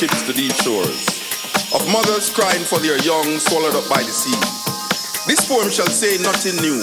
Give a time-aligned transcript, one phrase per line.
[0.00, 1.12] ships to these shores,
[1.76, 4.32] of mothers crying for their young swallowed up by the sea.
[5.28, 6.80] This poem shall say nothing new.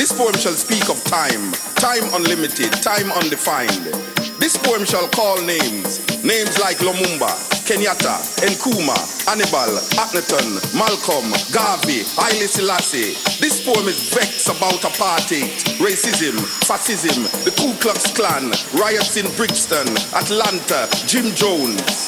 [0.00, 3.92] This poem shall speak of time, time unlimited, time undefined.
[4.40, 7.28] This poem shall call names, names like Lumumba,
[7.68, 13.20] Kenyatta, Nkrumah, Hannibal, Akhenaton, Malcolm, Garvey, Haile Selassie.
[13.36, 18.48] This poem is vexed about apartheid, racism, fascism, the Ku Klux Klan,
[18.80, 22.05] riots in Brixton, Atlanta, Jim Jones.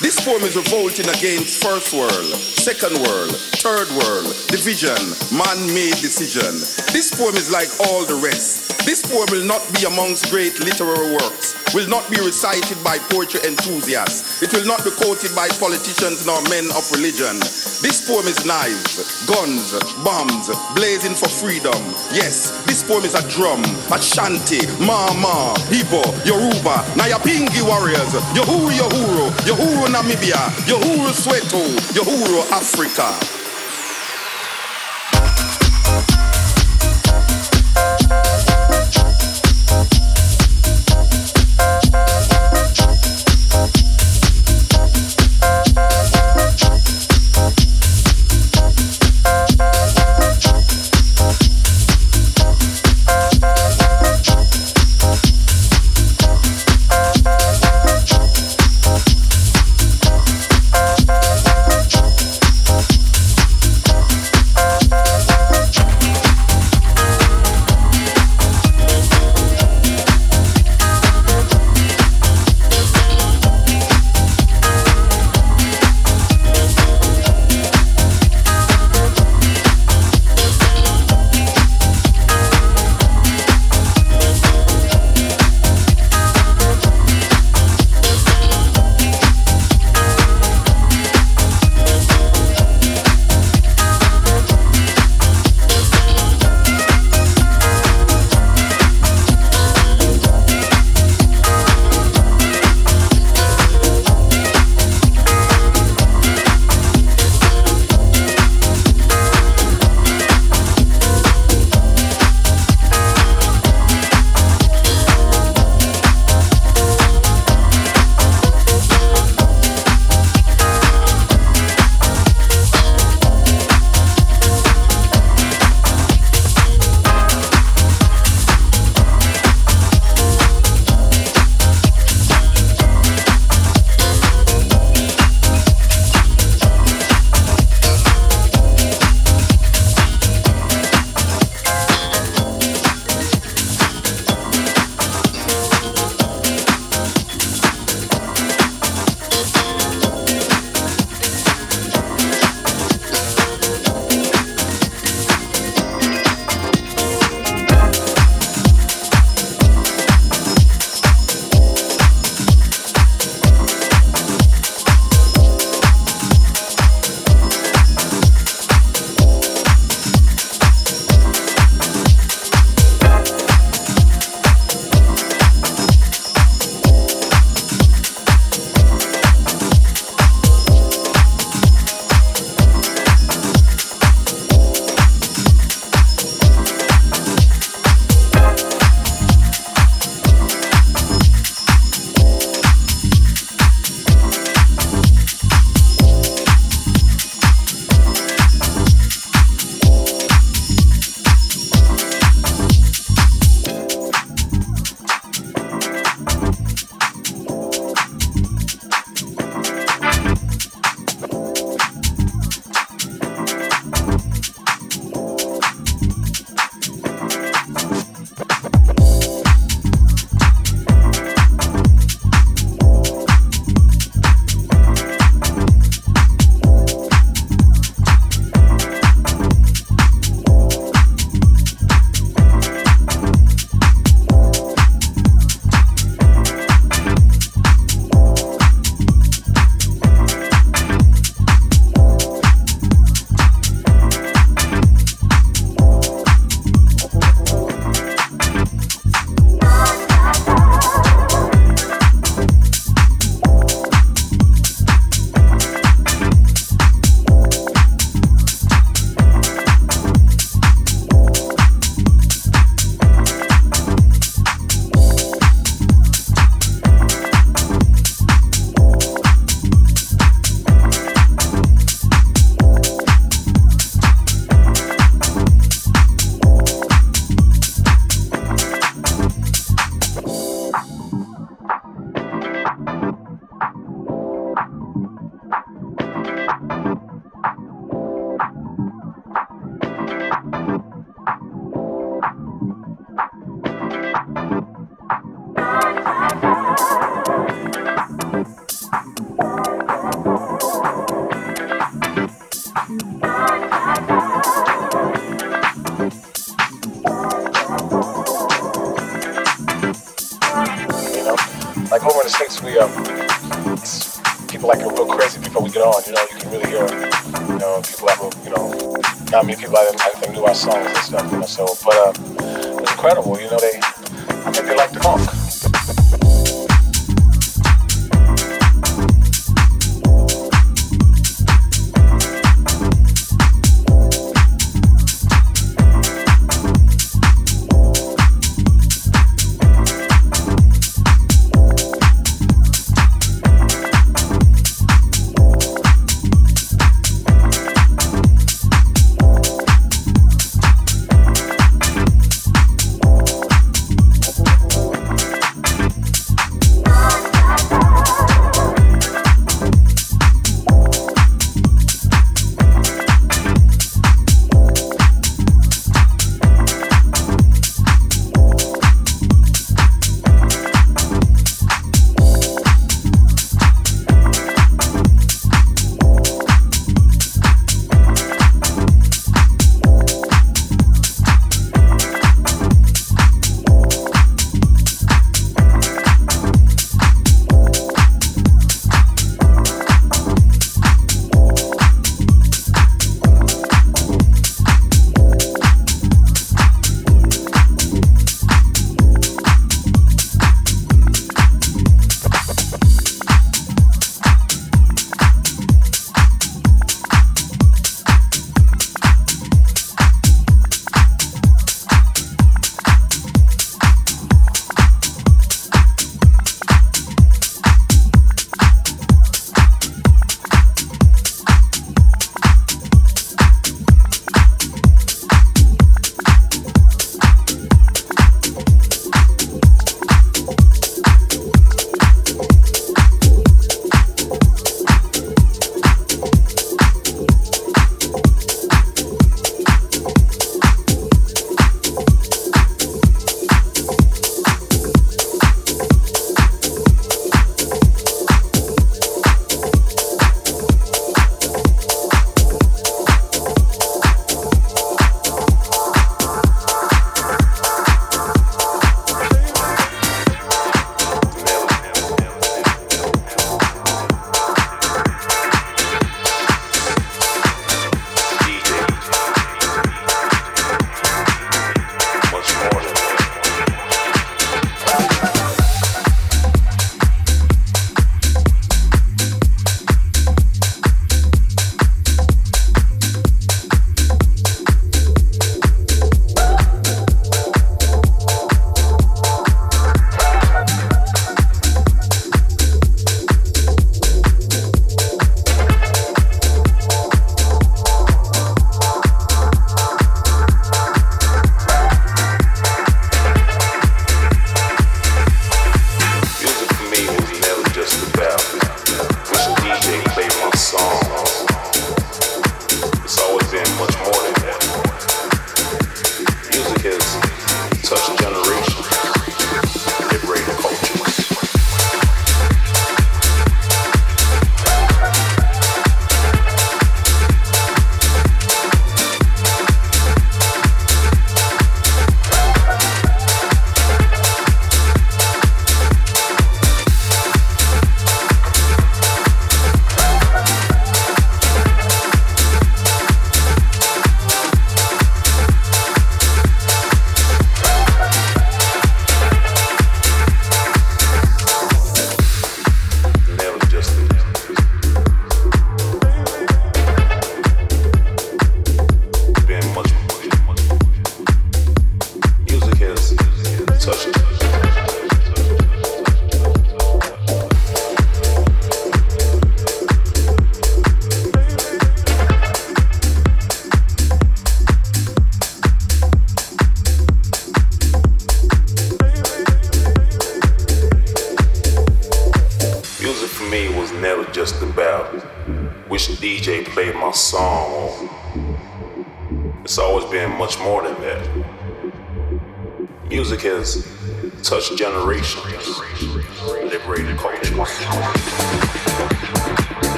[0.00, 4.96] This poem is revolting against first world, second world, third world, division,
[5.36, 6.56] man-made decision.
[6.88, 8.69] This poem is like all the rest.
[8.84, 13.40] This poem will not be amongst great literary works, will not be recited by poetry
[13.44, 14.42] enthusiasts.
[14.42, 17.38] It will not be quoted by politicians nor men of religion.
[17.84, 19.72] This poem is knives, guns,
[20.02, 21.76] bombs, blazing for freedom.
[22.12, 29.86] Yes, this poem is a drum, Ashanti, mama, Igbo, Yoruba, Nyahbinghi warriors, Uhuru Uhuru, Uhuru
[29.92, 31.62] Namibia, Uhuru Soweto,
[32.00, 33.39] Uhuru Africa.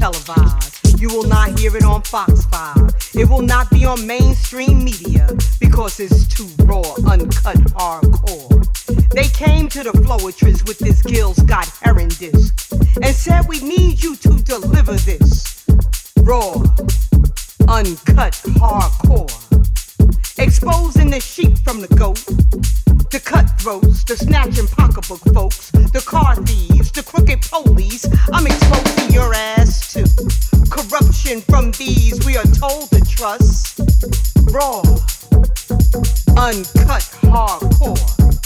[0.00, 0.98] Televised.
[0.98, 3.12] You will not hear it on Fox 5.
[3.14, 5.28] It will not be on mainstream media
[5.60, 8.50] because it's too raw, uncut, hardcore.
[9.10, 12.72] They came to the Floetress with this Gil Scott Heron disc
[13.02, 15.64] and said, We need you to deliver this
[16.22, 16.54] raw,
[17.68, 19.39] uncut, hardcore.
[20.40, 22.24] Exposing the sheep from the goat,
[23.10, 28.06] the cutthroats, the snatching pocketbook folks, the car thieves, the crooked police.
[28.32, 30.06] I'm exposing your ass too.
[30.70, 33.80] Corruption from these we are told to trust.
[34.50, 34.80] Raw,
[36.40, 38.39] uncut, hardcore.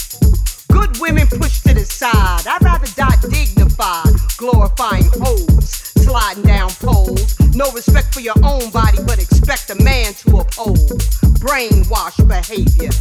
[0.75, 2.45] Good women pushed to the side.
[2.45, 5.69] I'd rather die dignified, glorifying hoes,
[6.03, 7.39] sliding down poles.
[7.55, 10.99] No respect for your own body, but expect a man to uphold
[11.39, 12.91] brainwash behavior.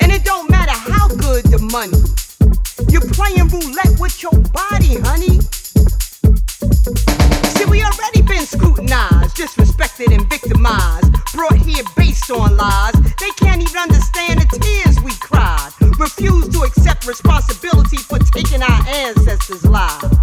[0.00, 2.02] And it don't matter how good the money.
[2.90, 5.38] You're playing roulette with your body, honey.
[6.84, 11.10] See, we already been scrutinized, disrespected, and victimized.
[11.32, 12.92] Brought here based on lies.
[13.18, 15.70] They can't even understand the tears we cried.
[15.98, 20.14] Refuse to accept responsibility for taking our ancestors' lives.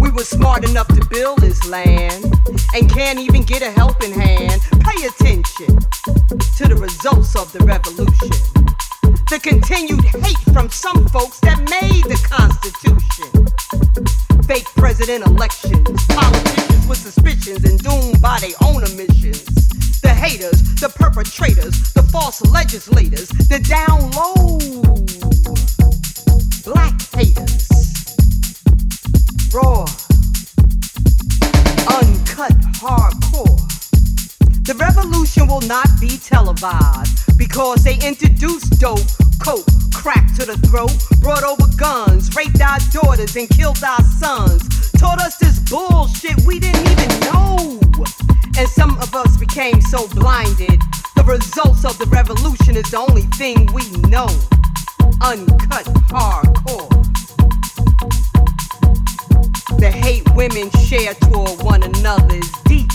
[0.00, 2.24] We were smart enough to build this land
[2.74, 4.60] and can't even get a helping hand.
[4.80, 5.78] Pay attention
[6.56, 8.30] to the results of the revolution.
[9.30, 14.21] The continued hate from some folks that made the Constitution.
[14.46, 19.44] Fake president elections, politicians with suspicions and doomed by their own omissions.
[20.00, 24.58] The haters, the perpetrators, the false legislators, the down low
[26.64, 27.68] black haters.
[29.54, 29.86] Raw,
[31.96, 33.60] uncut, hardcore.
[34.64, 39.00] The revolution will not be televised because they introduced dope,
[39.42, 44.90] coke, crack to the throat, brought over guns, raped our daughters, and killed our sons.
[44.92, 47.80] Taught us this bullshit we didn't even know.
[48.56, 50.80] And some of us became so blinded.
[51.16, 54.28] The results of the revolution is the only thing we know.
[55.20, 56.88] Uncut hardcore.
[59.78, 62.90] The hate women share toward one another is deep.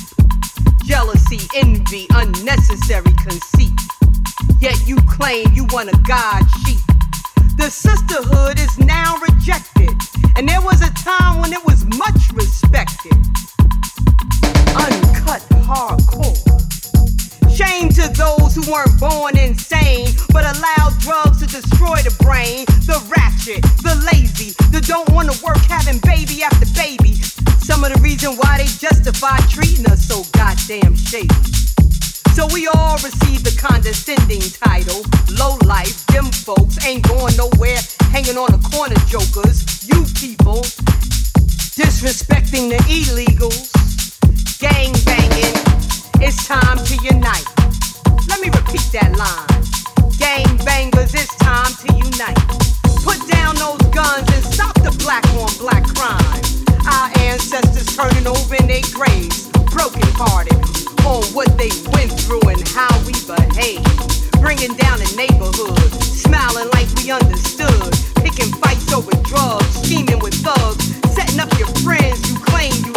[0.86, 3.87] Jealousy, envy, unnecessary conceit.
[4.60, 6.82] Yet you claim you want a God sheep.
[7.58, 9.94] The sisterhood is now rejected,
[10.36, 13.14] and there was a time when it was much respected.
[14.74, 16.38] Uncut hardcore.
[17.56, 22.66] Shame to those who weren't born insane, but allowed drugs to destroy the brain.
[22.86, 27.14] The ratchet, the lazy, the don't wanna work having baby after baby.
[27.60, 31.77] Some of the reason why they justify treating us so goddamn shady.
[32.38, 35.02] So we all receive the condescending title.
[35.42, 37.82] Low life, them folks ain't going nowhere,
[38.14, 39.66] hanging on the corner jokers.
[39.90, 40.62] You people
[41.74, 43.74] disrespecting the illegals,
[44.62, 45.58] gang banging.
[46.22, 47.50] It's time to unite.
[48.30, 49.50] Let me repeat that line.
[50.22, 52.38] Gang bangers, it's time to unite.
[53.02, 56.38] Put down those guns and stop the black on black crime.
[56.86, 62.68] Our ancestors turning over in their graves, broken hearted on what they went through and
[62.68, 63.84] how we behave.
[64.44, 67.92] Bringing down the neighborhood, smiling like we understood.
[68.16, 70.84] Picking fights over drugs, scheming with thugs,
[71.16, 72.97] setting up your friends you claim you